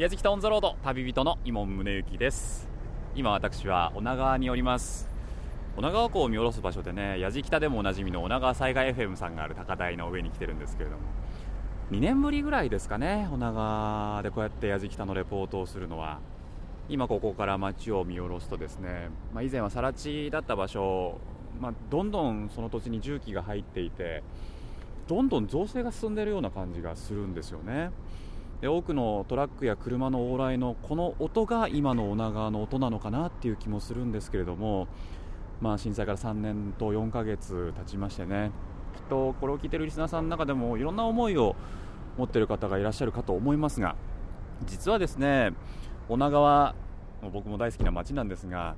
[0.00, 2.66] 矢敷タオンザロード旅人の伊門宗行です。
[3.14, 5.06] 今私は女川におります。
[5.76, 11.02] 女川港を見下ろす場所でね矢敷北でもおなじみの女川災害 FM さんがある高台の上に来てるんですけれども。
[11.90, 16.18] 2年ぶりぐらいですかね女川でこうやって矢敷北のレポートをするのは。
[16.88, 21.18] 今ここから街を見下ろすとですね、まあ、以前は更地だった場所、
[21.60, 24.22] まあ、どんどんその土地に重機が入っていて
[25.08, 27.90] どんどん造成が進んでいるような感じがするんですよね。
[28.62, 34.86] 多くのトラックや車の往来のこの音が今の女川の音なのかなっていう気もするんですけれども、
[35.62, 38.50] まあ、震災から3年と4ヶ月経ちましてね
[38.94, 41.56] きっとこれを聞いているリスナーさんの中でもいろんな思いを
[42.18, 43.96] 持っている方がいらっしゃるかと思いますが
[44.66, 45.52] 実はですね
[46.08, 46.74] 女川
[47.32, 48.76] 僕も大好きな街なんですが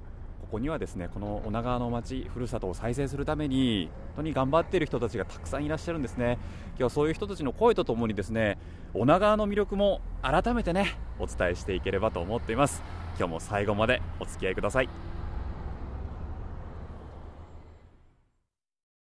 [0.53, 6.37] ここにはですねこの女川の町ふるさとを再生するために本当に頑張っている人たちがたくさんいらっしゃるんですね。
[6.73, 8.59] 今日はそういう人たちの声とともにですね
[8.93, 12.83] 女川の魅力も改めてねお伝えしていければと思っています。
[13.17, 14.91] 今日も最後までお付き合いください。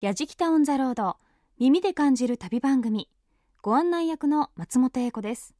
[0.01, 1.17] やじきたオンザロード
[1.57, 3.09] 耳で感じる旅番組。
[3.63, 5.55] ご案内役の松本英子です。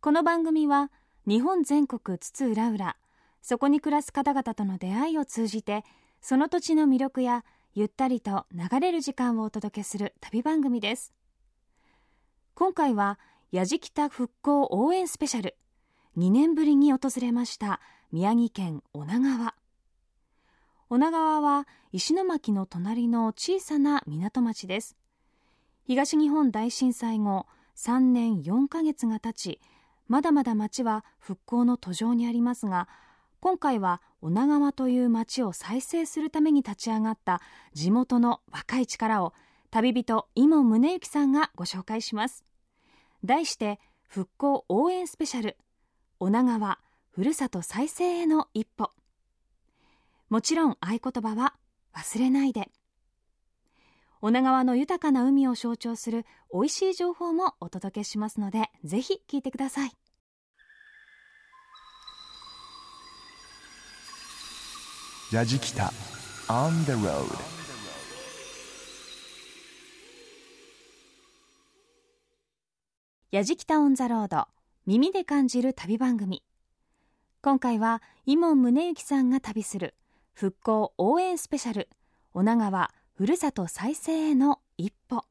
[0.00, 0.90] この番組は
[1.24, 2.96] 日本全国津々浦々
[3.48, 5.84] そこに暮らす方々との出会いを通じて
[6.20, 7.44] その土地の魅力や
[7.74, 11.14] ゆったりと流れる時間をお届けする旅番組です。
[12.56, 13.20] 今回は
[13.52, 15.54] やじきた復興応援スペシャル
[16.16, 17.80] 2年ぶりに訪れました
[18.10, 19.54] 宮城県女川。
[20.90, 24.96] 女川は石巻の隣の小さな港町です。
[25.84, 29.60] 東日本大震災後3年4ヶ月が経ち
[30.08, 32.88] まだまだ町は復興の途上にありますが
[33.46, 37.40] 今回は女川という町を再生するために立ち上がった
[37.74, 39.34] 地元の若い力を
[39.70, 42.44] 旅人伊門宗行さんがご紹介します。
[43.22, 45.56] 題して復興応援スペシャル。
[46.18, 48.90] 女川ふるさと再生への一歩。
[50.28, 51.54] もちろん合言葉は
[51.94, 52.72] 忘れないで。
[54.20, 59.92] 女川の豊かな海を象徴する美味しい情報もお届けしますのでぜひ聞いてください。
[65.28, 65.92] ジャジキタ
[66.46, 67.26] On the road
[73.32, 74.44] やじきたオンザロード。
[74.86, 76.44] 耳で感じる旅番組。
[77.42, 79.96] 今回は伊門宗行さんが旅する
[80.32, 81.88] 復興応援スペシャル。
[82.32, 85.24] 女川ふるさと再生への一歩。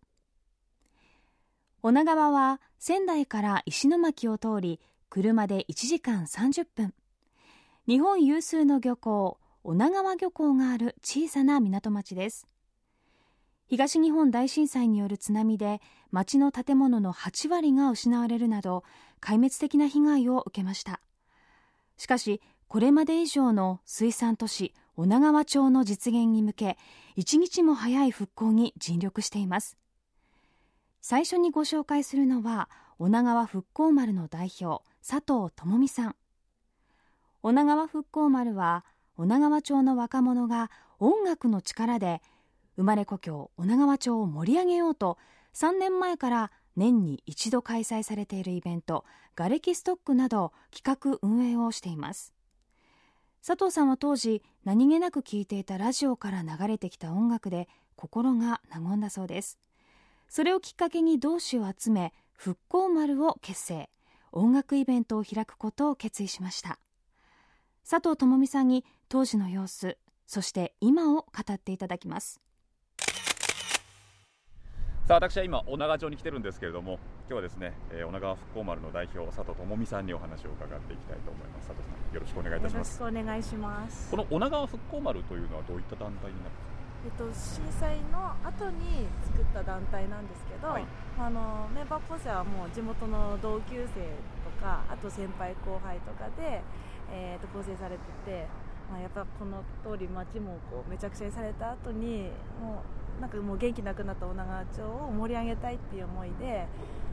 [1.84, 6.94] 女川は仙台から石巻を通り車で1時間30分。
[7.88, 12.48] 日本有数の漁港女川漁港がある小さな港町です。
[13.66, 15.82] 東日本大震災による津波で
[16.12, 18.84] 町の建物の8割が失われるなど
[19.20, 21.02] 壊滅的な被害を受けました。
[21.98, 26.78] しかしこれまで以上の水産都市女川町の実現に向け
[27.16, 29.80] 一日も早い復興に尽力しています。
[31.02, 36.16] 最初にご紹介するのは女川復興丸の代表佐藤智美さん。
[37.42, 38.86] 女川復興丸は
[39.18, 42.22] 女川町の若者が音楽の力で
[42.76, 45.18] 生まれ故郷女川町を盛り上げようと
[45.54, 49.06] 3年前から年に一度開催されているイベント
[49.36, 52.34] 瓦礫ストックなど企画運営をしています。
[53.46, 59.60] 佐藤さんは当時何気なく聴いていたラジオから流れてきた音楽で心が和んだそうです。
[60.28, 63.90] それをきっかけに同志を集め復興丸を結成。
[64.32, 66.80] 音楽イベントを開くことを決意しました。
[67.88, 72.42] 佐藤智美さんに当時の様子そして今を語っていただきます。
[75.06, 81.68] さあ私は今女川町に来てるんですけれども今日はですね、えー、女川復興丸の代表佐藤智美さんにお話を伺っていきたいと思います。
[81.68, 82.98] 佐藤さんよろしくお願いいたします。
[82.98, 84.10] よろしくお願いします。
[84.10, 86.50] この女川復興丸というのはどういった団体になる？
[86.50, 86.74] んですか
[87.06, 90.86] えっと、震災の後に作った団体なんですけど、はい、
[91.20, 94.02] あのメンバー構成はもう地元の同級生
[94.42, 96.64] とかあと先輩後輩とかで、
[97.12, 98.48] えー、と構成されてて、
[98.90, 102.30] まあ、やっぱこの通り街もこうめちゃくちゃにされた後に
[102.62, 102.84] も
[103.18, 106.68] うなんかもう元気なくなった女川町を盛り上げたいっていう思いで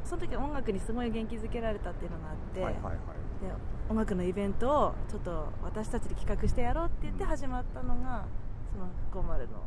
[0.05, 3.53] その時音楽にすごい元気づけられたっていうのがあって、はいはいはい、で
[3.89, 8.25] 音楽のイベントをちょっと私たちで企画してやろうって言って始まったのが
[8.73, 9.63] その福丸の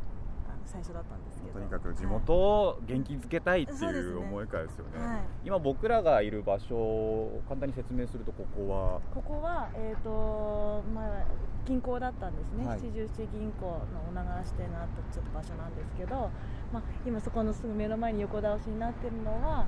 [0.66, 1.54] 最初だったんですけど。
[1.54, 9.00] とにかく地元を元気づけたいっていう思いからですよね、はい、今僕らがいる場所を簡単に説明するとここは。
[9.14, 11.24] ここは、えーとまあ、
[11.64, 13.80] 銀行だったんですね、はい、七十七銀行の
[14.10, 16.30] 女川支店があったちょっと場所なんですけど、
[16.72, 19.66] まあ、今そこのすぐ目の前に横倒しになってるのは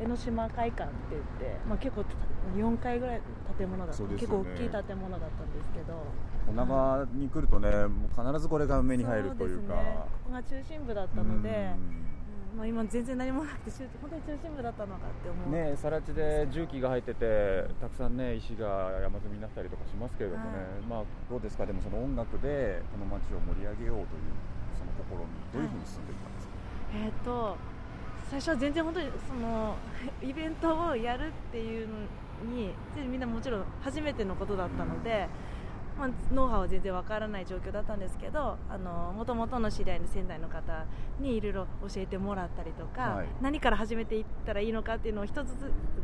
[0.00, 1.22] 江ノ島会館って言っ
[1.52, 2.04] て、まあ、結構
[2.56, 3.22] 4階ぐらいの
[3.56, 5.94] 建物だった、そうです結構大きい建物だったんですけど
[6.48, 9.74] 女川に来るとねもう必ずこれが目に入るというか。
[9.74, 11.54] ね、ここが中心部だったので、うん。
[11.54, 11.58] う
[11.98, 12.02] ん
[12.56, 20.82] まあ、今全然何もなくて中本当に中心部だったのかって思う、ね更地で重機が入っててたくさんね石が山積みになったりとかしますけれどもね、はい。
[20.84, 21.64] まあどうですか？
[21.64, 24.36] でもその音楽でこの街を盛り上げようという
[24.76, 26.52] その試みどういうふうに進んでいったんですか、
[26.92, 27.56] えっ、と
[28.28, 29.76] 最初は全然本当にその
[30.20, 31.94] イベントをやるっていうの
[32.52, 35.28] に全みんなもちろん初めてのことだったので、
[35.98, 38.56] まあ、ノウハウは全然わからない状況だったんですけど
[39.16, 40.86] もともとの知り合いの仙台の方
[41.20, 43.26] にいろいろ教えてもらったりとか、はい。
[43.40, 45.54] 何から始めていったらいいのかっていうのを一つず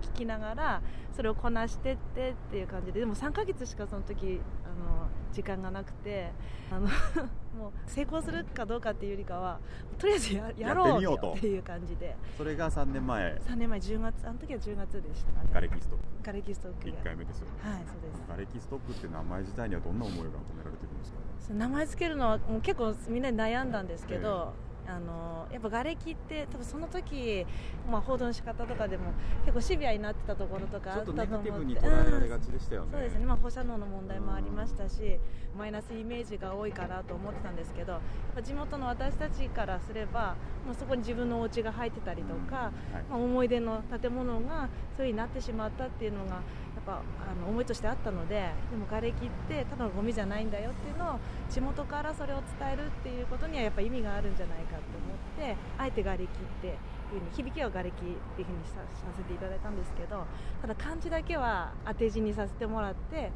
[0.02, 0.82] つ聞きながら
[1.14, 6.30] それをこなしてってっていう感じででも3ヶ月しかその時あの時間がなくて
[6.70, 6.80] あの
[7.58, 9.58] もう成功するかどうかっていうよりかは
[9.98, 12.16] とりあえずややろうっていう感じで。
[12.36, 13.34] それが3年前。
[13.46, 15.50] 3年前10月あの時は10月でしたかね。
[15.52, 16.92] ガレキストッガレキストッククで。
[16.92, 17.52] 1回目ですよね。
[17.62, 18.22] はいそうです。
[18.28, 21.18] ガレキストックって名前自体にはどんな思いが込められてるんですか？
[21.40, 24.52] そう名前つけるのはもう結構みんなで悩んだんですけど、
[24.88, 27.46] あのやっぱ瓦礫って多分その時、
[27.90, 29.12] まあ、報道の仕方とかでも
[29.44, 35.18] 結構シビアになってたところとかあったと思ってっとネガティブに捉えられがちでしたよね、そうですね、まあ、放射能の問題もありましたし、
[35.56, 38.00] マイナスイメージが多いかなと思ってたんですけど、やっ
[38.34, 40.36] ぱ地元の私たちからすれば、
[40.66, 43.02] もうそこに自分のお家が入ってたりとか、はい。
[43.10, 46.40] まあ、思い出の建物がそういう風になってしまったっていうのが、
[46.78, 51.18] やっぱあの思いとしてあったので、でも瓦礫ってただのゴミじゃないんだよっていうのを、
[51.50, 56.28] 地元からそれを伝えるっていうことにはやっぱ意味があるんじゃないかと思って、あえて瓦礫っ
[56.62, 56.74] ていう
[57.08, 57.94] 風に響きは瓦礫っ
[58.36, 60.24] ていう風にささせていただいたんですけど
[60.60, 63.32] ただ漢字だけは当て字にさせてもらって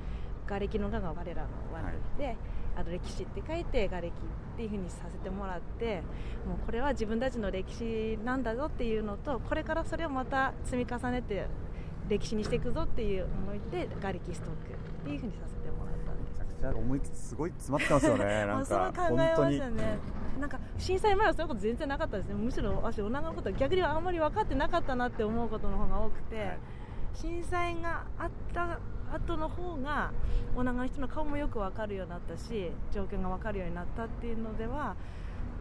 [0.46, 2.36] 瓦礫の瓦が我らの我で、
[2.76, 4.12] あの歴史って書いて瓦礫
[4.54, 6.02] っていう風にさせてもらって
[6.46, 11.46] もうこれは自分たちの歴史なんだぞっていうのとこれからそれをまた積み重ねて
[12.12, 16.32] 歴史にしていくぞっていう思いで瓦礫ストックっていう風にさせてもらったんです。
[16.32, 19.76] めちゃくちゃ思いすごい詰まってますよね なんもうそれか考えました本当に。
[19.76, 19.98] ね
[20.40, 22.28] なんか震災前はそういうこと全然なかったです。
[22.28, 26.58] ねむしろ私女のことは逆にあんまり分かってなかったなって思うことの方が多くて、はい。
[27.14, 28.78] 震災があった
[29.14, 30.12] 後の方が
[30.56, 34.96] 女の人の顔もよく分かるようになったし状況が分かるようになったっていうのでは、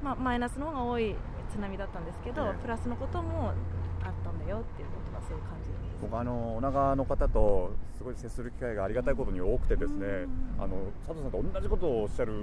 [0.01, 1.15] まあ、マイナスの方が多い
[1.51, 2.61] 津波だったんですけど、ええ。
[2.61, 5.60] プラスのこともあったんだよっていうことがそういう感じ
[6.01, 10.63] 僕あの女川の方とすごい接する機会がありがたいことに多くてですねうん。
[10.63, 12.33] あの佐藤さんと同じことをおっしゃる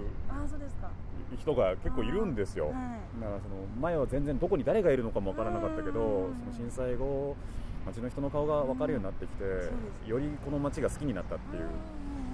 [1.37, 2.75] 人が結構いるんですよ、はい。
[3.21, 6.55] だからその前は全然どこに誰がいるのかもわからなかったけどうん。
[6.55, 7.37] その震災後
[7.87, 9.45] 街の人の顔が分かるようになってきて
[10.09, 11.65] よりこの街が好きになったっていう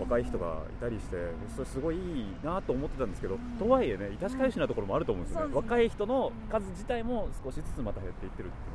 [0.01, 1.17] 若い人がいたりして
[1.55, 5.55] それすごいいいなと思ってたんですけどとはいえね致し返しなところもあると思うんですよね。
[5.55, 8.75] 若い人の数自体も少しずつまた減っていってるってい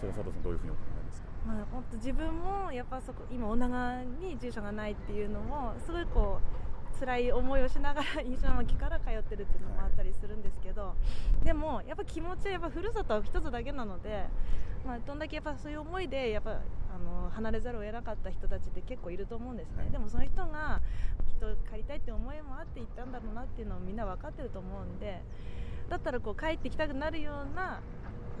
[0.00, 0.93] それは佐藤さんどういうふうにお考えですか
[1.46, 10.94] まあ、本当自分もやっぱそこ今女川に住所がないっていうのもすごいこう辛い思いをしながら石巻から通ってるっていうのもあったりするんですけど、
[11.42, 14.24] でもやっぱ気持ちはやっぱふるさとは一つだけなので、
[14.86, 19.90] まあ、どんだけやっぱそういう思いでやっぱあの離れざるを得なかった人たちって結構いると思うんですね、はい。
[19.90, 20.80] でもその人が
[21.26, 25.20] きっと帰りたいって思いもあって行ったんだろうなっていうのをみんな分かってると思うんで
[25.90, 27.80] だったらこう帰ってきたくなるような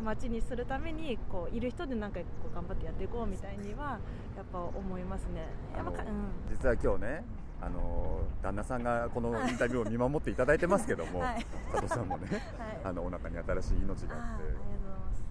[0.02, 3.98] 街にするためにこういる人でなんかこう頑張ってやっていこうみたいには
[4.36, 5.46] やっぱ思いますね。
[5.76, 7.24] うん実は今日ね
[7.60, 12.40] あの旦那さんがこのインタビューを見守っていただいてますけども、 はい佐藤さんもねはい
[12.84, 15.24] あのお腹に新しい命があってありがとうございます。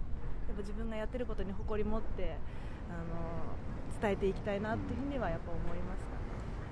[0.47, 2.37] やっぱ自分がやってることに誇り持って
[2.89, 6.22] あの伝えていきたいなっていうふうにはやっぱ思いますかね。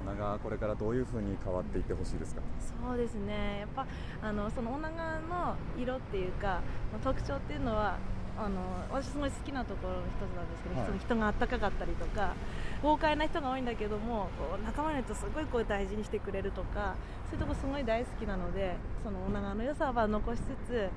[0.06, 2.42] 女川これからどういうふうに変わっていってほしいですか？
[2.88, 3.86] そうですね、やっぱ
[4.22, 6.62] あのその女川の色っていうか、
[7.04, 7.98] 特徴っていうのは、
[8.38, 10.86] あの私、すごい好きなところの一つなんですけど、はい。
[10.88, 12.34] その人があったかかったりとか、
[12.82, 16.96] 豪快な人が多いんだけども、こう仲間の人、すごいこう大事にしてくれるとか、
[17.30, 20.90] そういうとこすごい大好きなので、その女川の良さは残しつつ、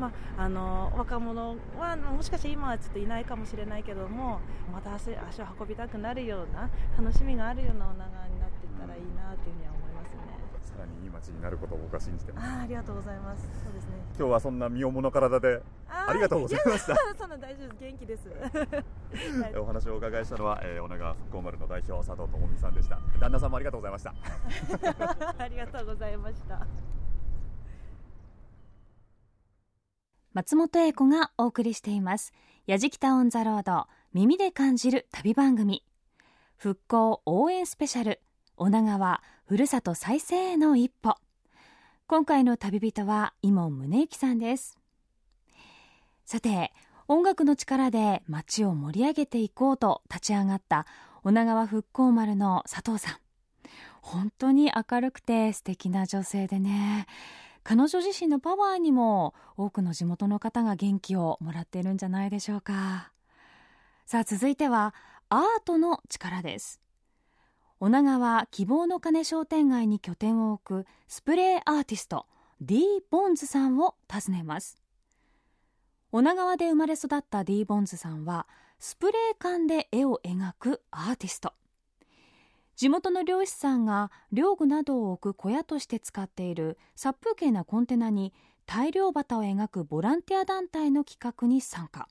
[0.00, 4.40] まあ、あの若者はもしかして今はちょっといないかもしれないけども、
[4.72, 8.35] また足足を運びたくなるような、楽しみがあるような女川に
[8.96, 10.20] いいいなというふうには思いますね。
[10.64, 13.42] さらにいい街になることを僕は信じてますあーありがとうございます。
[13.64, 13.90] そうですね。
[14.18, 17.80] 今日はそんな身重の体でありがとうございましたやそんな大丈夫です。
[17.80, 18.30] 元気です。
[19.60, 24.14] お話をお伺いしたのは、えー、女川復興丸の代表佐藤智美さんでした旦那さんもありがとうございました
[24.70, 24.88] 夫
[25.42, 26.66] ありがとうございました。
[30.32, 32.34] 松本英子がお送りしています。
[32.66, 35.84] やじきたオンザロード耳で感じる旅番組
[36.56, 38.20] 復興応援スペシャル
[38.56, 41.16] 女川ふるさと再生への一歩。
[42.06, 44.78] 今回の旅人は伊門宗行さんです。
[46.24, 46.72] さて
[47.06, 50.86] 音楽の力で街を盛り上げていこうと立ち上がった
[51.22, 53.16] 女川復興丸の佐藤さん。
[54.00, 57.06] 本当に明るくて素敵な女性でね。
[57.62, 63.12] 彼女自身のパワーにも多くの地元の方が元気をもらっているんじゃないでしょうか。
[64.06, 64.94] さあ続いては
[65.28, 66.80] アートの力です。
[67.78, 72.24] 女川希望の鐘商店街に拠点を置くスプレーアーティスト
[72.62, 74.80] D ボンズさんを訪ねます。
[76.10, 78.46] 女川で生まれ育った D ボンズさんは
[78.78, 81.52] スプレー缶で絵を描くアーティスト。
[82.76, 88.32] 地元の漁師さんが漁具などを置く小屋として使っている殺風景なコンテナに
[88.64, 92.08] 大量旗を描くボランティア団体の企画に参加。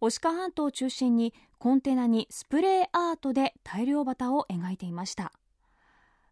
[0.00, 5.32] 牡鹿半島を中心にコンテナにスプレーアートで大量旗を描いていました。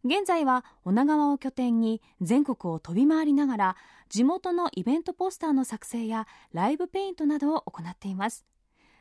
[0.05, 3.77] 現在は女川を拠点に全国を飛び回りながら
[4.11, 8.45] 地元のイベントポスターの作成やライブペイントなどを行っています。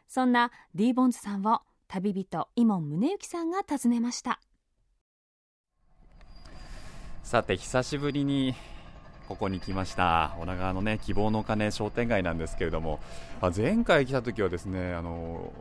[0.07, 4.39] そんな D ボンズさんを旅人伊門宗行さんが訪ねました。
[7.21, 8.53] さて久しぶりに
[9.27, 10.35] ここに来ました。
[10.39, 12.99] 女川のね希望の鐘商店街なんですけれども。
[13.55, 15.51] 前回来た時はですねあの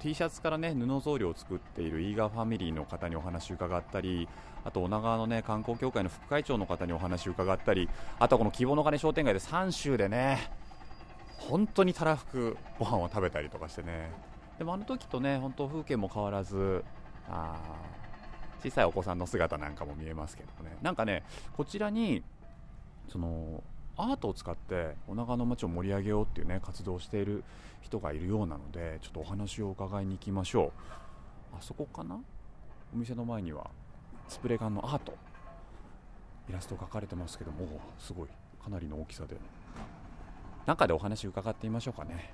[0.00, 4.28] T シャツからね布草履を作っているイーガーファミリーの方にお話を伺ったり
[4.64, 7.88] あと女川のね観光協会の副会長の方にお話を伺ったり
[8.18, 10.50] あとはこの希望の鐘商店街で3週でね
[11.38, 14.10] 本当にたらふくご飯を食べたりとかしてね。
[14.58, 16.84] でもあの時とね本当風景も変わらず
[17.28, 17.56] あ
[18.62, 20.76] 小さいお子さんの姿なんかも見えますけどね。
[20.82, 21.22] なんかね
[21.56, 22.22] こちらに
[23.08, 23.62] その
[23.98, 27.44] アートを使ってお腹の街を盛り上げようっていうね活動をしている
[27.82, 30.72] 人がいるようなのでちょっとお話を伺いに行きましょ
[31.52, 31.56] う。
[31.58, 32.18] あそこかな？
[32.94, 33.70] お店の前には
[34.28, 35.14] スプレー缶のアート。
[36.48, 37.66] イラスト描かれてますけども
[37.98, 38.28] すごい。
[38.62, 39.36] かなりの大きさで。
[40.66, 42.32] 中でお話伺ってみましょうかね。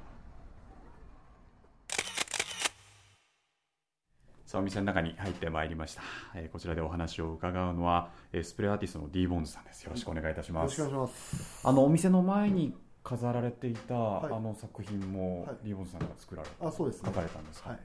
[4.55, 6.03] さあお店の中に入ってまいりました、
[6.37, 9.83] えー、こちらでお話を伺うのは、えー、スプレーアーティストの D ボンズさんです。
[9.83, 11.67] よろしくお願いいたします、よろしくお願いします。
[11.67, 17.79] あのお店の前に飾られていた、はい、あの作品も、はい、D ボンズさんが作られあそうです、ね、書かれたんですか、はい。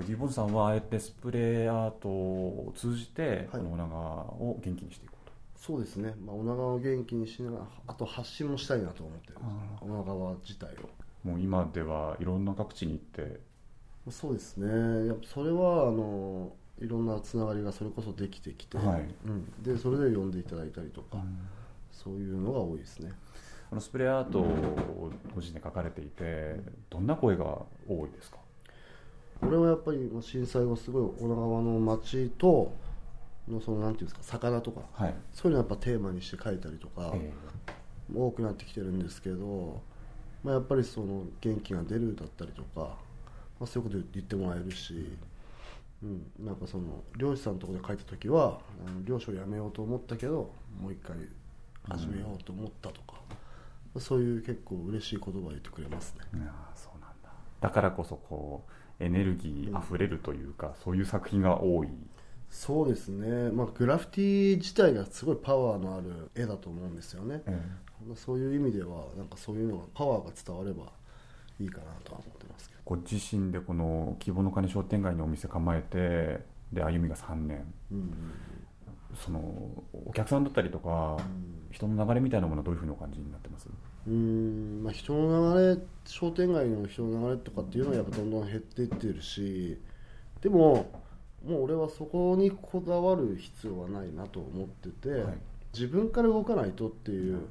[0.00, 5.32] ディボンさんはあえてスプレーアートを通じて、この女川を元気にしていこうと。
[5.58, 9.36] そうですね、まあ、女川を元気にしながらあと発信もしたいなと思ってる
[9.80, 10.90] 女川自体を。
[11.26, 13.40] もう今ではいろんな各地に行って
[14.10, 15.06] そうですね。
[15.06, 19.14] やっぱそれはあのいろんなつながりがそれこそできてきて、はい。
[19.26, 21.38] うん、でそれで呼んでいただいたりとか、うん、
[21.92, 23.12] そういうのが多いですね。
[23.70, 26.56] あのスプレーアートをご自身で書かれていて
[26.90, 27.44] どんな声が
[27.88, 28.38] 多いですか？
[29.40, 32.72] 俺はやっぱり震災後すごい女川の町と
[33.48, 39.82] のそのなんていうんですか魚とか、はい、そういうのやっぱテーマにして書いたりとか、えー、多くなってきてるんですけど、
[40.44, 42.98] まあ、やっぱりその元気が出るだったりとか、
[43.62, 45.16] まあ、そういうこと言ってもらえるし、
[46.02, 48.58] うん、なんかその漁師さんのところで書いた時は
[49.04, 50.50] 漁師を辞めようと思ったけど
[50.80, 51.16] もう一回
[51.88, 53.20] 始めようと思ったとか、
[53.94, 56.22] うん、そういう結構嬉しい言葉を言ってくれますね。
[56.74, 57.30] そうなんだ。
[57.60, 58.64] だからこそこ
[59.00, 61.88] うエネルギーあふれるというか、うん、そういう作品が多い。
[62.50, 67.42] そうですね、まあ、グラフィティ自体がすごいパワーのある絵だと思うんですよね、
[68.08, 70.92] うん、そういう意味ではなんかそういうのがパワーが伝われば
[71.60, 72.80] いいかなとは思ってますけど。
[72.84, 78.12] ご自身でこの希望の鐘商店街にお店構えてで歩みが3年、うんうんうん、
[79.14, 79.40] その
[80.06, 83.68] お客さんだったりとか、うん、人の流れみたいなものはどういうふうにお感じになってます？
[84.06, 89.78] うんまあ、人の流れ商店街の人の流れとかっていうのはやっぱどんどん減っていってるし
[90.40, 90.90] でも
[91.46, 95.34] もう俺はそこにこだわる必要はないなと思ってて、はい、
[95.72, 97.42] 自分から動かないとっていう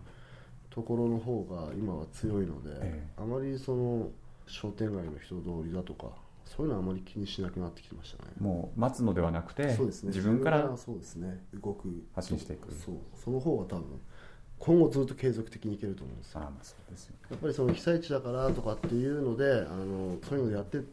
[0.72, 4.10] ところの方が今は強いので、ええ、あまりその
[4.48, 6.08] 商店街の人通りだとか
[6.46, 8.32] そういうのはあまり気にしなくなってきてましたね。
[8.40, 11.44] もう待つのではなくてそうです、ね、自分からそうですね。
[11.54, 12.74] 動く発信していく。
[12.74, 12.96] そう。
[13.16, 14.02] その方が多分
[14.60, 16.40] 今後ずっと継続的にいけると思うんですよ。
[16.42, 20.84] あまあそうですよ、やっぱりその被災地だからとかっていうのであのそういうのでやっていっ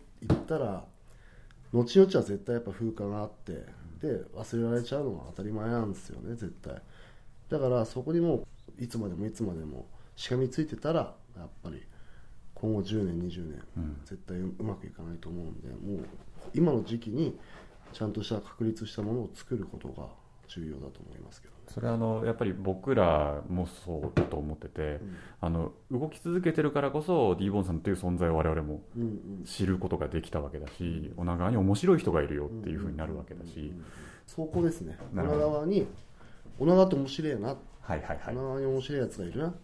[0.46, 0.84] たら
[1.72, 3.52] 後々は絶対やっぱ風化があって
[4.00, 6.80] で忘れられちゃうのが当たり前なんですよね絶対。
[7.50, 8.46] だからそこにもう
[8.78, 11.82] いつまでもいつまでもしがみついてたらやっぱり
[12.54, 16.06] 今後10年20年、うん、絶対うまくいかないと思うんでもう
[16.54, 17.38] 今の時期に
[17.92, 20.06] ちゃんとした確立したものを作ることが
[20.48, 28.80] 重要だと思いますけど、ね、それはあのやっぱり僕らもそうだと思ってて、うん、あの動き続けてるからこそ D ボンさんという存在を我々も
[29.44, 33.72] 知ることができたわけだし、うん、女川に面白い人がいるよっていうふうになるわけだし、
[34.26, 34.98] そこですね。
[35.14, 35.86] 女川に
[36.58, 37.56] 女川って面白いな、
[37.88, 39.40] はいはいはい、女川に面白いやつがいる？
[39.40, 39.54] な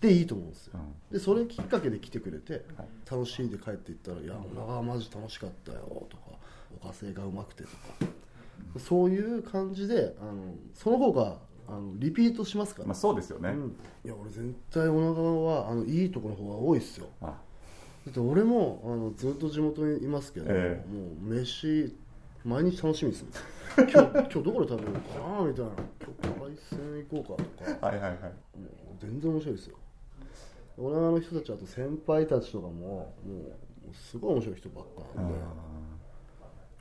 [0.00, 0.80] でいいと思うんですよ、
[1.12, 2.64] でそれきっかけで来てくれて、
[3.10, 6.22] 楽しいで帰っていったら「いや女川マジ楽しかったよ」とか
[6.82, 7.74] 「おかせがうまくて」とか。
[8.78, 17.06] そういう感じであのその方があのリピートしますから、まあ、そうですよね、うん、いや俺絶対女川はあのいいところの方が多いですよ。
[17.20, 17.28] だ
[18.10, 21.94] って俺もあのずっと地元にいますけど、えー、もう飯
[22.44, 23.24] 毎日楽しみです
[23.76, 25.70] 今日今日どこで食べようかなみたいな。
[26.20, 26.78] 今日海鮮
[27.08, 27.86] 行こうかとか。
[27.86, 28.20] はいはいはい。
[28.20, 28.30] もう
[28.98, 29.76] 全然面白いですよ。
[30.76, 33.12] 女川の人たちあと先輩たちとかもも
[33.90, 35.34] うすごい面白い人ばっかなんで。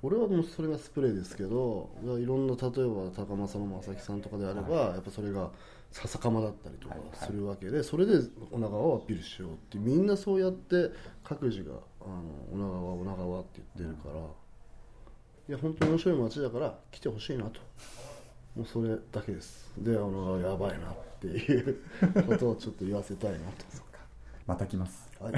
[0.04, 5.52] 俺はもうそれがスプレーですけどいろんな例えば高政の正木さんとかであれば、やっぱそれが
[5.92, 8.20] 笹かまだったりとかするわけで、それで
[8.52, 10.92] 女川をアピールしようってみんなそうやって
[11.24, 12.22] 各自があの
[12.54, 14.22] 女川女川って言ってるから、
[15.50, 17.62] いや本当に面白い街だから来てほしいなと
[18.56, 21.82] もうそれだけですで女川やばいなっていう
[22.27, 23.44] ことをちょっと言わせたいなと
[24.46, 25.34] また来ますはい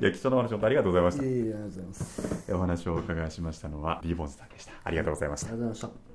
[0.00, 1.24] いや貴重なお話本当ありがとうございました。
[1.24, 2.52] いえいえありがとうございます。
[2.52, 4.72] お話をお伺いしましたのは B ボンズさんでした。
[4.82, 5.48] ありがとうございました。
[5.48, 6.10] ありがとうございました。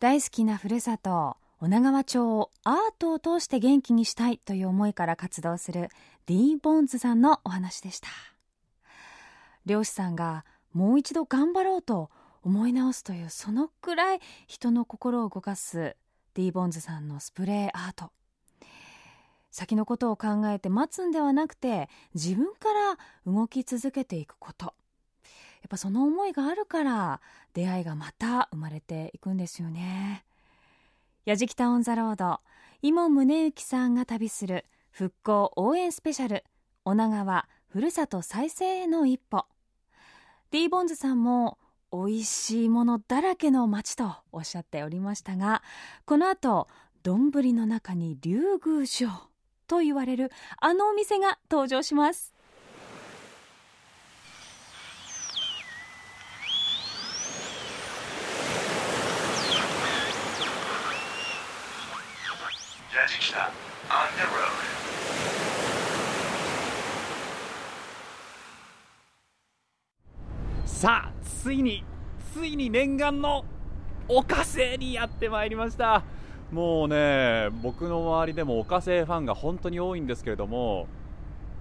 [0.00, 5.88] 大好きなふるさと女川町をアートを通して元気にしたいという思いから活動する
[6.26, 8.08] D ボンズさんのお話でした。
[9.66, 12.10] 漁師さんがもう一度頑張ろうと
[12.42, 15.96] 思い直すというそのくらい人の心を動かす
[16.34, 18.10] D ボンズさんのスプレーアート。
[19.50, 24.74] 先のことを考えて待つんではなくて自分から動き続けていくこと。
[25.62, 27.20] やっぱその思いがあるから
[27.52, 30.24] 出会いがまた生まれていくんですよね。
[31.24, 32.40] やじきたオン・ザ・ロード
[32.80, 36.44] 今宗行さんが旅する復興応援スペシャル
[36.84, 39.44] 女川ふるさと再生への一歩。
[40.50, 41.56] D ボンズさんも
[41.92, 45.62] 美味しいものだらけの街とおっしゃっておりましたが
[46.04, 46.66] この後
[47.04, 49.10] 丼の中に竜宮城
[49.68, 52.34] と言われるあのお店が登場します。
[70.80, 71.12] さあ
[71.42, 71.84] ついに
[72.32, 73.44] ついに念願の
[74.08, 76.02] 岡星にやってまいりました
[76.50, 80.86] もうね、僕の周りでも岡製ファンが本当に多いんですけれども、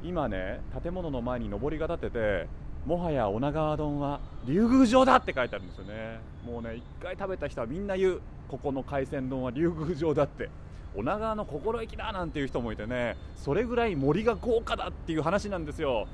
[0.05, 2.47] 今ね、建物の前に上りが立てて、
[2.85, 6.21] もはや女川丼は竜宮城だって書いてあるんですよね。
[6.45, 10.49] もうね、一回食べた人はみんな言う、ここの海鮮丼は竜宮城だって。
[10.95, 16.07] 女川の心意気だなんていう人もいてね、それぐらい森が豪華だっていう話なんですよ。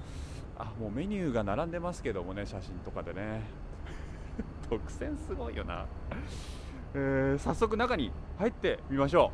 [0.58, 3.42] あ、もうメニューが並んでますけどもね、写真とかでね。
[4.70, 5.86] 特選すごいよな。
[6.98, 9.32] えー、早速中に入ってみましょ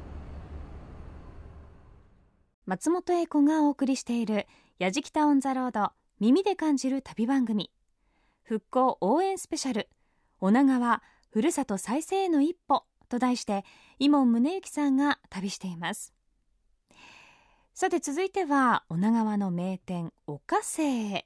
[2.66, 4.48] う松本英子がお送りしている
[4.80, 7.70] 「やじきたオン・ザ・ロード耳で感じる旅番組」
[8.42, 9.90] 復興応援スペシャル
[10.42, 13.64] 「女川ふるさと再生への一歩」と題して
[14.00, 16.16] 伊門宗行さんが旅しています
[17.74, 21.26] さて続いては女川の名店岡生へ。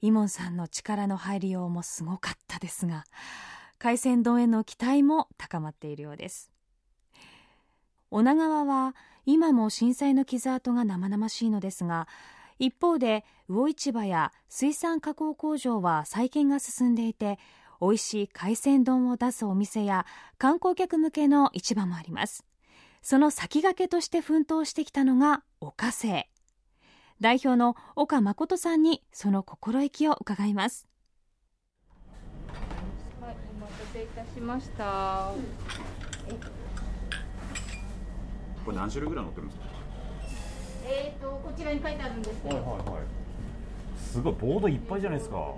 [0.00, 3.04] 伊門さんの力の入りようもすごかったですが
[3.78, 6.50] 海鮮丼への期待も高まっているようです。
[8.10, 12.08] 女川は今も震災の傷跡が生々しいのですが
[12.58, 17.38] 一方で魚市場や水産加工工場は再建が進んでいて
[17.80, 20.06] 美味しい海鮮丼を出すお店や
[20.38, 22.44] 観光客向けの市場もあります。
[23.02, 26.28] その先駆けとして奮闘してきたのが岡製
[27.20, 30.88] 代表の岡誠さんにその心意気を伺います。
[33.92, 35.32] せいたしました。
[38.64, 39.66] これ何種類ぐらい載ってるんですか？
[40.86, 43.02] えっ、ー、とこちらに書いてあるんですけど、はいはいはい、
[43.98, 45.36] すごいボードいっぱいじゃないですか。
[45.36, 45.50] 14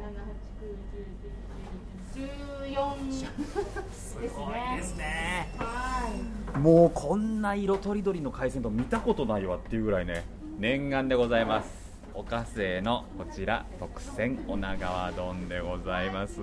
[2.14, 4.28] ですね
[4.76, 5.48] ですね。
[5.58, 6.08] は
[6.54, 10.24] いもうこんな色とりどりの海鮮丼見たことないわっていうぐらいね
[10.58, 11.84] 念願でございます。
[12.14, 16.40] おかせのこちら特選女川丼でございます。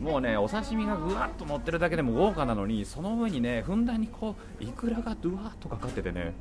[0.00, 6.34] もうねお刺身がぐわっと乗ってるだけでも豪華なのにその上にねふんだんにこういくらがドゥワっとかかっててね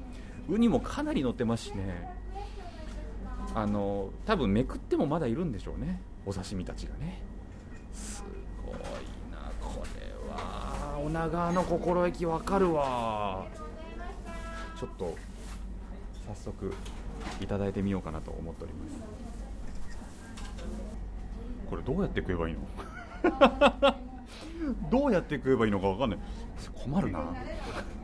[0.48, 2.14] ウニもかなり乗ってますしね。
[3.56, 7.24] あの多分めくってもまだいるんでしょうねお刺身たちがね。
[8.66, 8.76] ごい
[9.32, 11.00] なこれは。
[11.04, 13.46] 女川の心意気わかるわ。
[14.80, 15.16] ちょっと
[16.28, 16.74] 早速
[17.42, 18.96] いただいてみようかなと思っております。
[21.70, 22.62] これどうやって食えばいいの？
[24.90, 26.20] どうやって食えばいいのか分かんない。
[26.84, 27.24] 困るな。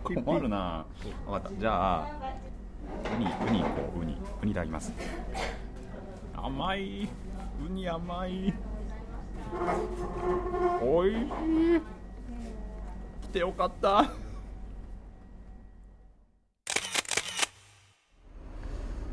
[0.04, 0.86] 困るな。
[1.26, 1.60] 分かった。
[1.60, 2.08] じゃあ
[3.16, 4.02] ウニウニこう。
[4.02, 4.94] ウニウニいただきます。
[6.36, 7.04] 甘い。
[7.06, 7.10] ウ
[7.70, 8.54] ニ甘い。
[10.82, 11.22] おいしい。
[13.22, 14.10] 来てよかった。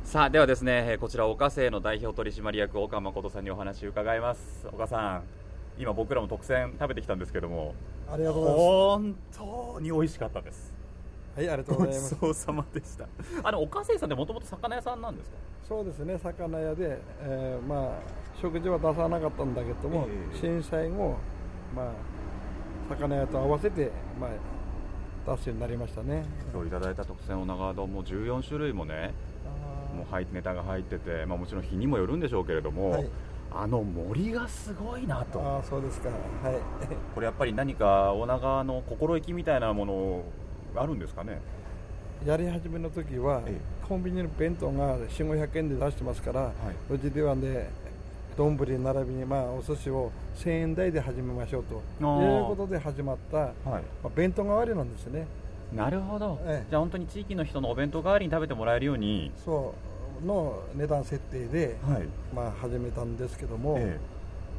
[0.05, 4.67] さあではですねこちら岡製の代表取締役岡誠さんにお話を伺います。
[4.73, 5.23] 岡さん
[5.79, 7.75] 今僕らも特選食べてきたんですけども
[8.11, 9.17] ありがとうございま本
[9.77, 10.69] 当に美味しかったです。
[10.69, 10.75] す
[11.37, 12.15] はいありがとうございます。
[12.15, 13.07] ごちそうさまでした。
[13.43, 15.37] あの岡製さんってもともと魚屋さんなんですか？
[15.69, 20.39] そうですね魚屋で、えーまあ食事は出さなかったんだけども、ええ。
[20.39, 21.17] 震災後
[21.75, 21.93] まあ
[22.89, 24.31] 魚屋と合わせてまあ
[25.37, 26.25] 出すようになりましたね。
[26.53, 29.13] 今日いただいた特選お長丼も14種類もね
[29.95, 33.09] もう入ネタが入ってて、まあ、もちろん日にもよるんでしょうけれども、はい。
[33.51, 35.41] あの森がすごいなと。
[35.41, 36.09] ああそうですか。
[36.09, 36.15] は
[36.53, 36.59] い。
[37.15, 40.23] これやっぱり何か女川の心意気みたいなもの
[40.77, 41.41] あるんですかね？
[42.25, 46.53] やり始めの時は、えコンビニの弁当が4500円で出してますから、
[46.91, 47.71] うちではね
[48.39, 53.55] 丼並びに、まあ、お寿司を1000円台で始めましょうということで始まった、はい。
[53.65, 55.27] まあ、弁当代わりなんですね。
[55.75, 56.67] なるほど、ええ。
[56.71, 59.75] じゃあ本当に地域の人のお弁当代わりに食べてもらえるように、そ
[60.23, 62.07] うの値段設定で、はい。
[62.35, 63.99] まあ、始めたんですけども、え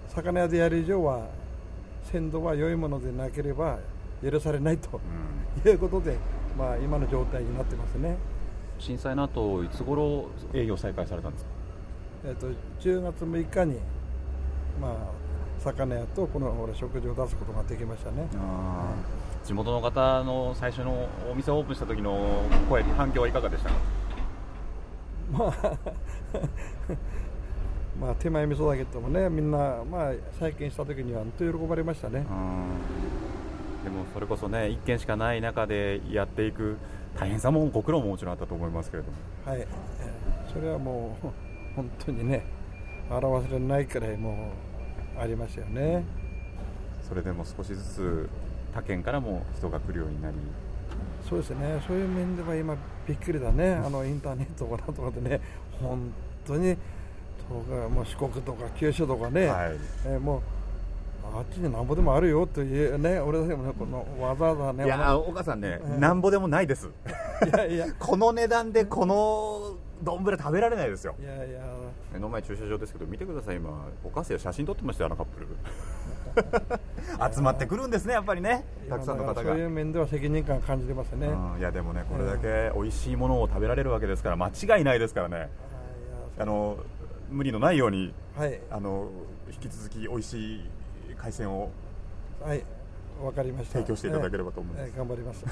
[0.10, 1.28] 魚屋でやる以上は
[2.12, 3.78] 鮮度は良いものでなければ
[4.24, 5.00] 許されないと
[5.64, 5.72] えうん。
[5.72, 6.18] いうことで、
[6.58, 8.18] まあ、今の状態になってますね、
[8.78, 11.59] 震災の後いつ頃営業再開されたんですか？
[12.26, 12.48] えっと
[12.82, 13.80] 10月6日に、
[14.82, 14.94] まあ、
[15.60, 18.28] 魚屋とこのほら食事を出すことができましたね。
[19.44, 23.76] 地元の方の最初のお店をオープンした時の声反響はいかがでしたか？
[25.32, 25.54] まあ
[28.02, 32.26] まあ手前味噌だけどもねみんな、まあ、再建した時には本当喜ばれましたね。
[33.84, 36.76] でもそれこそね一軒しかない中でやっていく
[37.18, 39.18] 大変さもご苦労ももちろんあったと思いますけれども。
[39.46, 39.68] はい、えー
[40.54, 41.28] それはもう
[41.76, 42.44] 本当にね
[43.10, 44.52] 表せれないくらいも
[45.18, 46.04] うありましたよね。
[47.08, 48.30] それでも少しずつ
[48.74, 50.38] 他県からも人が来るようになり。
[51.28, 51.82] そうですね。
[51.88, 52.76] そういう面では今
[53.08, 53.74] びっくりだね。
[53.74, 55.42] あのインターネットとかなんとかでね
[55.82, 56.12] 本
[56.46, 56.78] 当に
[57.48, 59.78] 東海もう四国とか九州とかね、はい。
[60.06, 60.42] えーもう
[61.32, 66.88] あっちになんぼでもあるよというね俺でもねこのわざわざねいや岡さんね、なんぼでもないです。
[67.46, 67.86] いやいや。
[68.00, 69.59] この値段でこの
[70.02, 71.16] 丼食べられないですよ。
[71.20, 71.62] いやいや。
[72.14, 73.70] 目の前駐車場ですけど見てください今。
[74.04, 75.48] お母さん写真撮ってましたよあのカップル
[77.36, 78.64] 集まってくるんですねやっぱりね。
[78.90, 79.44] たくさんの方が。
[79.44, 85.50] そういう面では責任感感じてますね、うんいやでもねこれだけ美味しいものを食べられるわけですから間違いないですからね。
[86.38, 86.78] あの
[87.30, 88.60] 無理のないようにはい。
[88.72, 89.10] あの
[89.52, 90.70] 引き続き美味しい
[91.18, 91.70] 海鮮を
[92.42, 92.64] はい
[93.22, 93.74] わかりました。
[93.74, 94.84] 提供していただければと思います。
[94.84, 95.46] ええええ頑張ります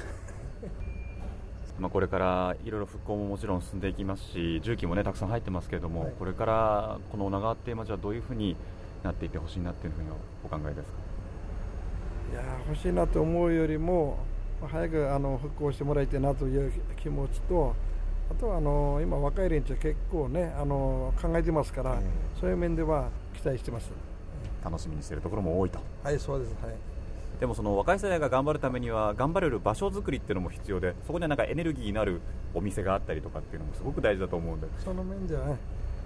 [1.80, 6.14] まあ、これからいろいろ復興ももちろん進んでいきますし重機もねたくさん入ってますけれども、はい。
[6.18, 8.56] これからこの女川っていう街はどういうふうに
[9.04, 10.10] なっていってほしいなっていうふうに
[10.44, 10.98] お考えですか？
[12.34, 14.18] いやー欲しいなと思うよりも
[14.60, 17.76] まあ早くあの復興してもらいたいなという気持ちと
[18.32, 22.00] あとはあの今若い連中結構ねあの考えてますから、
[22.42, 23.92] そういう面では期待してます。
[24.66, 25.80] 楽しみにしているところも多いと。
[26.04, 26.56] はいそうです。
[26.62, 26.74] はい
[27.40, 32.20] でもその若い世代が頑張るためには頑張れる場所づくりっていうのも必要でそこにはなんかエネルギーになる
[32.56, 34.68] お店があったりとかっていうのもすごく大事だと思うんで。
[34.84, 35.58] その面ではね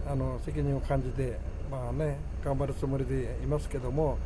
[0.09, 1.37] あの責任を感じて
[1.69, 4.17] まあね頑張るつもりでいますけども。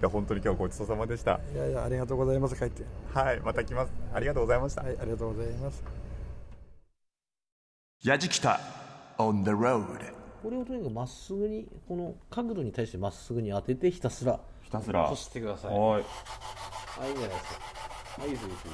[0.00, 1.40] いや本当に今日ごちそうさまでした。
[1.52, 2.84] いやいやありがとうございます帰って。
[3.12, 3.92] はいまた来ます。
[4.14, 5.82] ありがとうございました、はいありがとうございます。
[8.04, 8.60] やじきた
[9.16, 9.84] on the road
[10.40, 15.06] これをとにかくまっすぐにこの角度に対してまっすぐに当ててひたすらひたすら。
[15.08, 15.74] こすってください。
[15.74, 16.04] はい。
[17.00, 18.20] あいいんじゃないですか。
[18.20, 18.64] はいいいですいいです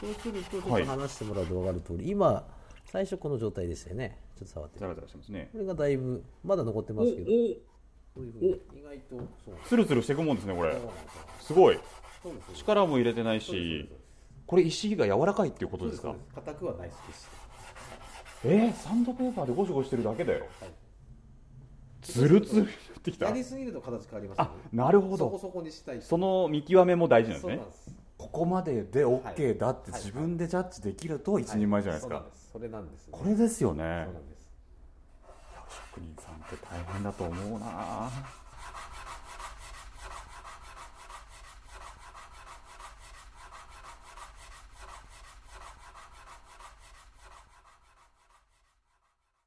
[0.00, 0.84] そうするとちょっはい。
[0.84, 2.46] と離してもらうと分かる通り、今
[2.84, 4.18] 最初この状態でしたよね。
[4.38, 5.18] ちょっと触ってザラザラして。
[5.18, 7.26] ますねこれがだいぶまだ残ってますけど。
[7.26, 7.32] こ
[8.18, 8.50] ういうふうに？
[8.50, 10.76] 意外とそうツルツルしていくもんですねこれ。
[11.40, 11.80] すごい。
[12.54, 13.90] 力も入れてないし
[14.46, 16.14] これ石が柔らかいっていうことですか？
[16.36, 17.28] 硬くはないです。
[18.44, 20.72] えー、サンドペーパーでゴシゴシしてるだけだよ、ツル
[22.02, 22.66] ツルになっ
[23.02, 23.26] てきた。
[23.26, 25.18] やりすぎると形変わりますあなるほど。
[25.18, 27.60] そこそこにしたいその見極めも大事なんですね。
[28.18, 32.50] ここまでで OK だって自分でジャッジできると一人前じゃないですか、そうなんです。
[32.52, 33.82] それなんですこれですよね。
[34.06, 34.42] そうなんです。
[35.92, 38.10] 職人さんって大変だと思うな。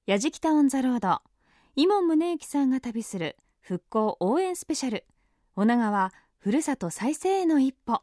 [0.07, 1.34] やじきたオンザロード
[1.77, 5.05] 伊門宗行さんが旅する復興応援スペシャル。
[5.57, 8.01] 女川ふるさと再生への一歩。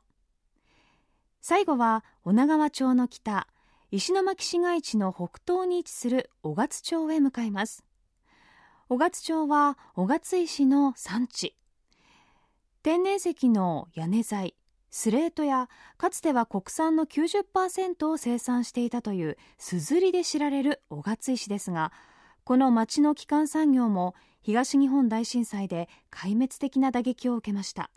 [1.41, 3.49] 最後は女川町の北
[3.91, 7.83] 石巻市街地の北東に位置する雄勝町へ向かいます。
[8.91, 11.57] 雄勝町は雄勝石の産地。
[12.83, 14.55] 天然石の屋根材
[14.91, 21.91] スレートやかつては国産の90%を生産していたというすずりで知られる雄勝石ですが
[22.45, 27.91] この町の基幹産業も東日本大震災で壊滅的な打撃を受けました。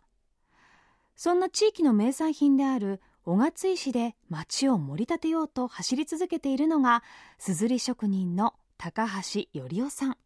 [1.15, 7.03] そんな地域の名産品である雄勝石で町を盛り立てようと走り続けているのが
[7.39, 10.17] すずり職人の高橋よりおさん。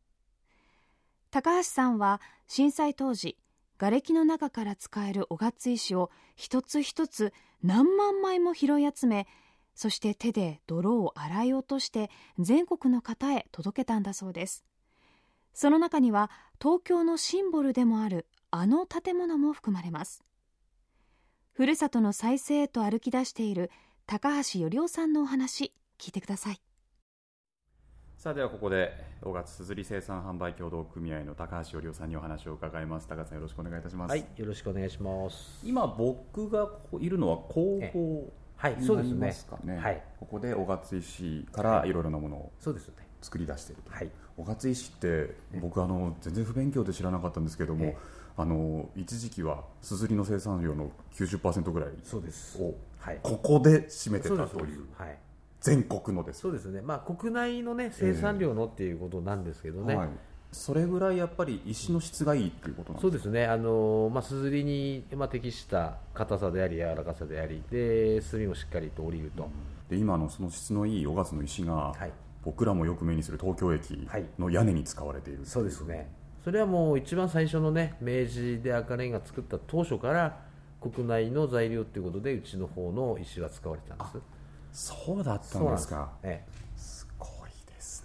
[1.31, 3.37] 高橋さんは震災当時
[3.77, 7.31] 瓦礫の中から使える雄勝石を一つ一つ
[7.63, 9.27] 何万枚も拾い集め
[9.79, 14.65] そして手で泥を洗い落として全国の方へ届けたんだそうです。
[15.53, 16.29] その中には
[16.61, 20.21] 東京のシンボルでもあるあの建物も含まれます。
[21.53, 23.71] ふるさとの再生へと歩き出している
[24.05, 26.61] 高橋よりおさんのお話聞いてください。
[28.17, 33.07] さあではここで大勝すずり生産販売協同組合の高橋よりおさんにお話を伺います。
[33.07, 34.11] 高橋さんよろしくお願いいたします。
[34.11, 35.65] はいよろしくお願いします。
[35.65, 39.33] 今僕がいるのは工房はいそうですね。
[39.63, 39.79] ね。
[39.79, 40.03] はい。
[40.19, 41.93] ここで小勝石からい。
[41.93, 42.95] ろいろなものをそうですね。
[43.21, 47.95] 作り出していると、はい、小勝石って僕あの全然不勉強で知らなかったんですけども、
[48.35, 53.19] あの一時期はすずりの生産量の90%ぐらいをはい。
[53.23, 55.17] ここで占めてたそうですというはい。
[55.61, 56.41] 全国のです。
[56.41, 60.09] そうですね、まあ、国内の、ね、生産量のっていうことなんですけどね、はい、
[60.51, 69.49] それぐらいやっぱり石の質がいいっていうことなんですそうですね、あのまあ、すずりに、まあ、適した硬さであり、柔らかさであり、で炭もしっかりと降りると、
[69.89, 71.93] で今のその質のいい雄勝の石が、
[72.43, 74.07] 僕らもよく目にする東京駅
[74.39, 76.09] の屋根に使われている、そうですね、
[76.43, 80.39] それはもう一番最初のね、明治で赤レンガ作った当初から、
[80.81, 84.05] 国内の材料ということで、うちの方の石は使われてたんで
[84.71, 84.95] す。
[84.95, 86.11] そうだったんですか。
[86.23, 86.68] えすごいです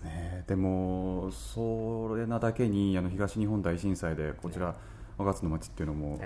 [0.05, 0.45] ね。
[0.47, 4.75] でもそれなだけにあの東日本大震災でこちら
[5.19, 6.21] 雄勝の町っていうのも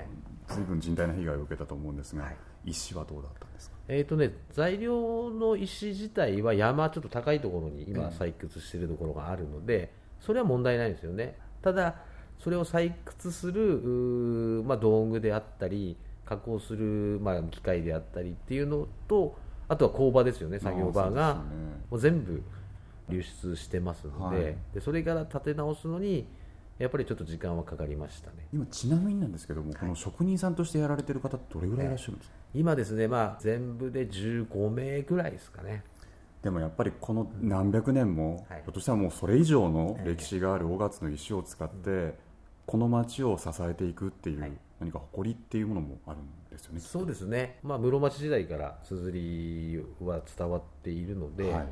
[0.49, 2.31] 随分甚大な被害を受けたと思うんですが、
[2.64, 3.77] 石はどうだったんですか？
[3.87, 8.14] えーとね、材料の石自体は山ちょっと高いところに今ええ。
[8.14, 11.37] 採掘しているところがあるのでそれは問題ないんですよね。
[11.62, 11.97] ただ
[12.38, 19.37] それを採掘するまあ、道具であったり加工する、まあ、機械であったりっていうのと
[19.67, 21.43] あとは工場ですよね作業場が。
[21.91, 22.43] もう全部
[23.09, 24.57] 流出してますので,、はい。
[24.75, 26.27] でそれから立て直すのに
[26.79, 28.47] やっぱりちょっと時間はかかりましたね。
[28.53, 35.83] 今ちなみになんですけども、この職人さんとしてやられてる方どれぐらいいらっしゃるんですか、今ですね、まあ、全部で15名ぐらいですかね。
[36.42, 42.14] でもやっぱりこの何百年も、ひょっとしたらもうそれ以上の歴史がある雄勝の石を使って、
[42.64, 51.68] この町を支えていくっていう、何か誇りっていうものもあるんですよねそうですね、まあ、室町時代からすずりは伝わっているので、はい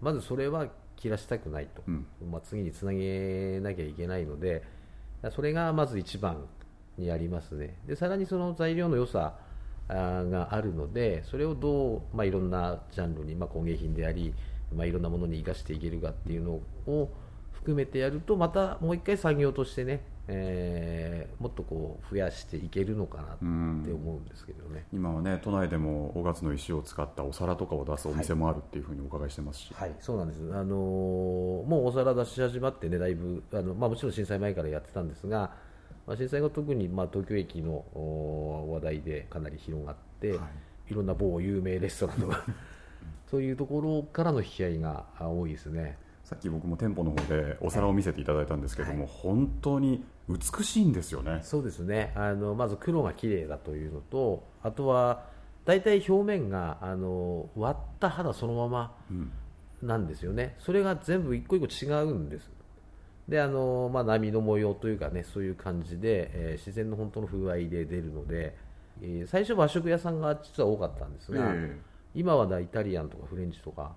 [0.00, 2.06] まずそれは切らしたくないと、うん。
[2.30, 4.62] まあ、次につなげなきゃいけないので、
[5.30, 6.44] それがまず一番
[6.96, 9.34] にありますね、でさらにその材料の良さ
[9.88, 14.34] があるので、それをどう、まあ、いろんなジャンルに、まあ、工芸品であり、
[14.74, 17.10] まあ、いろんなものに生かしていけるかっていうのを
[17.52, 24.86] 含めてやると、またもう一回産業としてね、えーもっとこう増やしていけるのかなって思うんですけどね。
[24.92, 30.68] 今はね都内でも雄勝の石を使ったお皿とかを出すお店もあるっていうふうにお伺いしてますし、はい、そうなんです、あのー
[31.68, 35.52] もうお皿出し始まってね、だいぶ、あのまあ、もちろん震災前からやってたんですが、
[36.06, 40.38] まあ、震災後、特に、まあ、東京駅のお話題でかなり広がって、
[40.88, 42.44] い、ろんな某有名レストランとか、
[43.30, 45.98] そういうところからの引き合いがあ多いですね。
[46.24, 51.40] さっき僕も店舗の方でお皿を見せていただいたんですけども、本当に美しいんですよね。
[51.42, 52.12] そうですね。
[52.14, 55.24] あのまず黒が綺麗だというのとあとは
[55.64, 58.94] 大体表面があの割った肌そのまま
[59.82, 62.50] なんですよね、それが全部一個一個違うんです。
[63.28, 68.56] であの、まあ、波の模様というかねそういう感じで、えー自然の本当の風合いで出るので、
[69.02, 71.78] えー最初和食屋さんが実は多かったんですが、え
[72.14, 73.92] 今はだイタリアンとかフレンチとか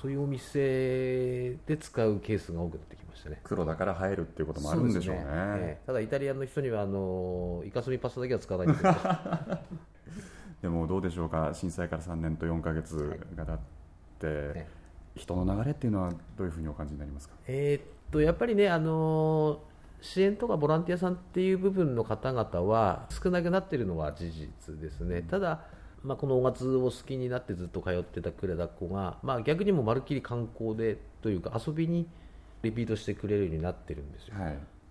[0.00, 3.40] そういうお店で使うケースが多くなってきましたね。
[3.42, 5.22] 黒だから映えるっていうこともあるんでしょうね。
[5.22, 5.86] そですええ。
[5.86, 9.60] ただイタリアンの人にはあのイカスミパスタだけは使わないでくださ
[10.60, 11.50] いでもどうでしょうか。
[11.52, 13.58] 震災から3年と4か月が経っ
[14.18, 14.66] て、
[15.14, 17.34] 人の流れっていうのはどういうふうにお感じになりますか？
[17.46, 19.60] えーっとやっぱりね、あの
[20.00, 25.64] 支援とかボランティアさんっていう部分の方々は少なくなっているのは事実ですね、ただ、
[26.06, 32.06] まあ、このお月を好きになってずっと通ってたクレダっ子が、まあ、逆にもまるっきり観光でというか遊びに
[32.62, 34.34] リピートしてくれるようになってるんですよ、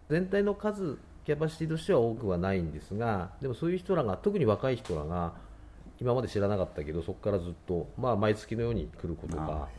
[0.09, 5.33] 全体の数キャパシティとしては多くはないんですがでもそういう人らが特に若い人らが
[5.99, 9.69] 今まで知らなかったけどそこからずっと、まあ、毎月のように来ることが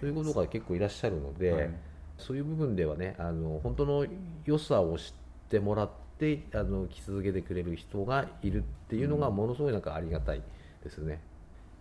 [0.00, 1.70] そういうことが結構いらっしゃるので、はい、
[2.16, 4.06] そういう部分ではねあの本当の
[4.46, 5.12] 良さを知っ
[5.50, 10.42] てもらってあの来続けてくれる人がいるっていうのがものすごいなんかありがたい
[10.86, 11.20] ですね。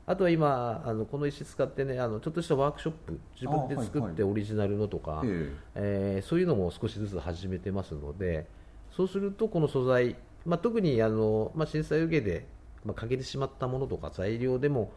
[0.08, 5.38] あとは今あのこの石使ってねあのちょっとしたワークショップ自分で作ってオリジナルのとか、はいはい、
[5.74, 8.46] えー、そういうのも少しずつ始めてますので
[8.92, 10.16] そうするとこの素材、
[10.46, 12.46] まあ、特にあの、まあ、震災受けで
[12.86, 14.92] まあ、欠けてしまったものとか材料でも、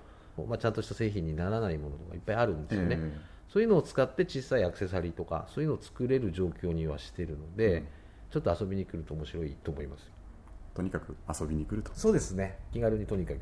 [0.47, 7.87] まあ、ちゃんとした製品にならないものとかいっぱいあるんですよね、えー、そういうのを使って小さいアクセサリーとかそういうのを作れる状況にはしているので、うん、
[8.31, 10.11] ちょっと遊びに来ると面白いと思います
[10.79, 11.91] とにかく遊びに来ると。
[11.93, 12.57] そうですね。
[12.73, 13.41] 気軽にとにかく。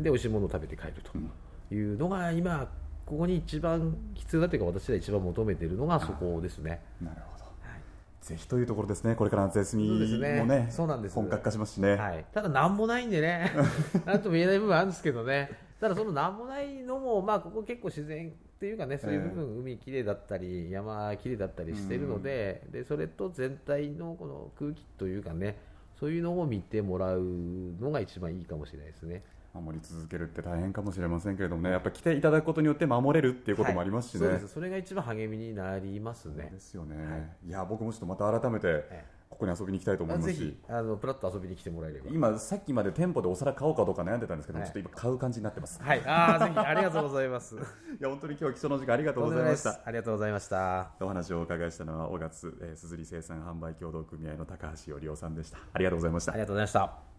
[0.00, 1.12] で美味しいものを食べて帰ると。
[1.72, 2.68] いうのが今
[3.06, 6.80] ここに一番必要だというか私が一番求めているのがそこですね。
[7.00, 7.42] なるほど。
[8.20, 11.14] ぜひというところですね、これから夏休みもね、そうなんです。
[11.16, 13.50] 本格化しますしね、はい、ただ、なんもないんでね、
[14.06, 25.56] なんとも言えない部分あるんですけどね、ただ、そのなんもないのも、まあ、ここ結構自然っていうかね、そういう部分、えー、海きれいだったり、山きれいだったりしてるので、でそれと全体のこの空気というかね、
[26.02, 27.22] そういうのを見てもらう
[27.80, 29.22] のが一番いいかもしれないですね。
[29.54, 36.48] 守り続けるって大変かもしれませんけれどもね、やっぱ来ていただくことによって守れるっていうこともありますしね、はい、そそれが一番励みになりますね。
[36.52, 38.96] ですよね、はい、いや僕もちょっとまた改めて、こ
[39.44, 45.82] こに遊びに行きたいと思いますし、あのプラッと遊びに来てもらえれば今、さっきまで店舗でお皿買おうかどうか悩んでたんですけど、はい、ちょっと今、買う感じになってます。
[45.82, 47.56] はい、あぜひありがとうございます。
[47.56, 47.58] い
[48.00, 49.80] や本当に今日は貴重な時間ありがとうございました。
[49.84, 50.90] ありがとうございました。
[51.00, 55.58] お話をお伺いしたのは、小月、えー、すずり生産販売協同組合の高橋よりおさんでした。
[55.72, 56.32] ありがとうございました。
[56.32, 57.12] ありがとうございました。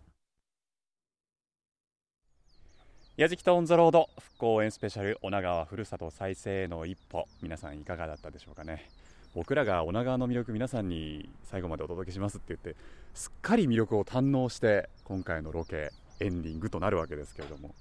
[3.16, 8.90] やじきたオン・ザ・ロード復興応援スペシャル女川ふるさと再生への一歩皆さんいかがだったでしょうかね
[9.36, 12.76] 僕らが女川の魅力皆さんに最後までお届けしますって言って
[13.14, 17.74] すっかり魅力を堪能して今回のロケエンディングとなるわけですけれども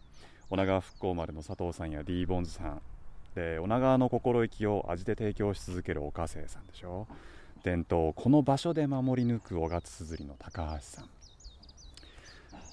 [0.48, 2.82] 女川復興までの佐藤さんや D ボンズさん。
[3.34, 7.06] で女川の心意気を味で提供し続ける岡清さんでしょ。
[7.62, 11.08] 伝統をこの場所で守り抜く雄勝硯の高橋さん。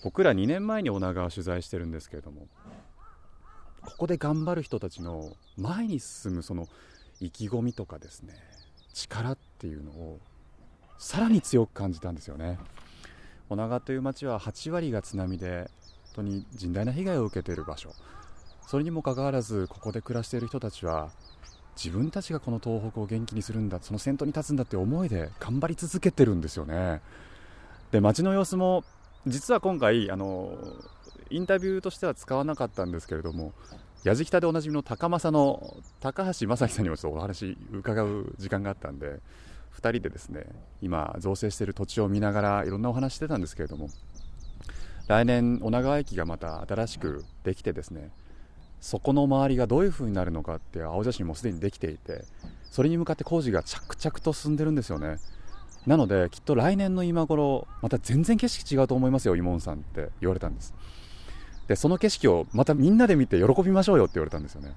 [0.03, 2.47] 僕ら2年前に女川取材してるんですけれども
[3.81, 6.67] ここで頑張る人たちの前に進むその
[7.19, 8.33] 意気込みとかですね
[8.93, 10.19] 力っていうのを
[10.97, 12.59] さらに強く感じたんですよね。
[13.49, 15.69] 女川という町は8割が津波で
[16.13, 17.91] 本当に甚大な被害を受けている場所。
[18.67, 21.09] それにもかかわらずここで暮らしている人たちは
[21.75, 27.01] 自分たちがこの東北を元気にするんだその先頭に立つんだって思いで頑張り続けてるんですよね。
[27.91, 28.83] で街の様子も
[29.25, 30.55] 実は今回あの
[31.29, 33.53] インタビューとしては使わなかったんですけれども
[34.03, 39.19] やじきたでおなじみの高政の高橋正樹さんにもちょっとお話伺う時間があったんで
[39.75, 40.45] 2人でですね
[40.81, 43.89] 今造成している土地を見ながらいろんなお話してたんですけれども
[45.07, 48.11] 来年女川駅がまた新しくできてですね
[48.79, 52.23] そこの周りがどういう風になるのかっていう青写真もすでにできていて
[52.71, 55.17] それに向かって工事が着々と進んでるんですよね。
[55.87, 60.73] なのできっと来年の今頃また全然景色違うと思いますよ、イモンさんって言われたんです。
[61.69, 64.73] でその景色をまたみんなで見て喜びましょうよって言われたんですよね。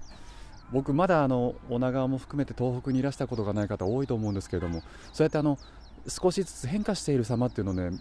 [0.73, 5.59] 僕まだあの女川も含めて東北にいらしたことがない方多いと思うんですけれどもそうやってあの
[6.07, 7.99] 少しずつ変化している様っていうのをね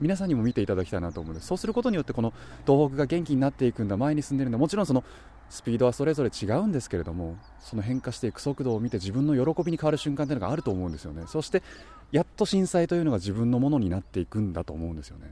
[0.00, 1.48] 皆さんにも見ていただきたいなと思うんです。
[1.48, 2.32] そうすることによってこの
[2.66, 5.04] 東北が元気になっていくんだ前に進んでいるんだもちろんその
[5.50, 11.24] スピードはそれぞれ違うんですけれどもその変化していく速度を見て自分の喜びに変わる瞬間というのがあると思うんですよね。
[11.26, 11.62] そして
[12.10, 15.30] やっと震災というのが自分のものになっていくんだと思うんですよね。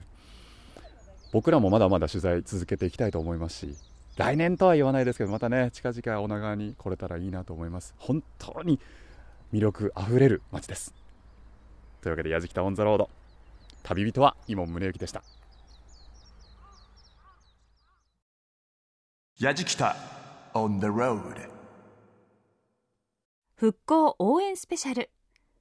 [1.33, 3.77] 僕らもまだまだ取材続けていきたいと思いますし
[4.17, 7.95] 来年とは言わないですけどまたね近々女川に来れたらいいなと思います。
[7.99, 8.81] 本当に
[9.53, 10.93] 魅力あふれる街です。
[12.03, 13.11] というわけで矢敷田オンザロード。
[13.85, 15.23] 旅人は伊門宗行でした。
[19.39, 19.95] 矢敷田
[20.55, 21.49] on the road
[23.55, 25.11] 復興応援スペシャル。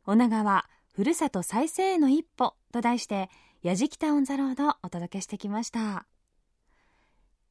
[0.08, 0.66] 女川
[0.98, 3.30] ふるさと再生への一歩と題して
[3.62, 6.08] 矢敷タウンザロードお届けしてきました。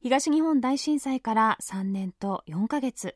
[0.01, 3.15] 東日本大震災から3年と4ヶ月。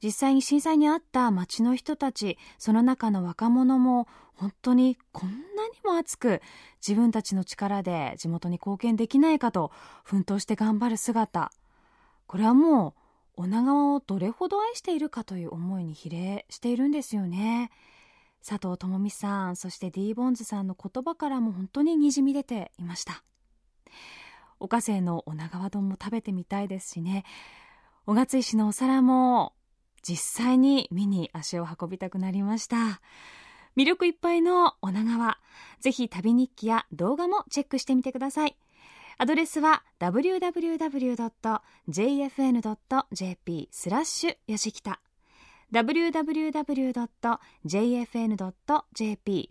[0.00, 5.40] 実際に震災にあった町の人たちその中の若者も本当にこんなに
[5.84, 6.40] も熱く
[6.86, 9.72] 自分たちの力で地元に貢献できないかと
[10.04, 11.50] 奮闘して頑張る姿。
[12.28, 12.94] これはも
[13.36, 17.72] う女川をどれほど愛しているかという思いに比例しているんですよね。
[18.46, 23.22] 佐藤智美さんそして D ボンズさんの言葉からも本当ににじみ出ていました
[24.60, 27.24] 岡生の女川丼も食べてみたいですしね
[28.06, 29.54] 小勝石のお皿も
[30.02, 33.00] 実際に見に足を運びたくなりました
[33.76, 35.38] 魅力いっぱいの女川。
[35.80, 38.56] ぜひ旅日記や動画もチェックしてみてください。
[39.18, 40.48] アドレスは www.jfn.jp
[43.70, 45.00] スラッシュやじきた
[45.74, 47.00] www.jfn.jp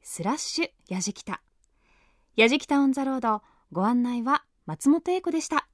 [0.01, 1.41] スラッシュやじきた
[2.38, 3.41] やじきたオンザロード
[3.74, 5.67] ご案内は松本英子でした。